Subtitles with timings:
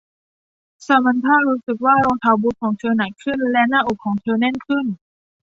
[0.87, 4.85] ซามานธารู้สึกว่ารองเท้าบูทของเธอหนักขึ้นและหน้าอกของเธอแน่นขึ้น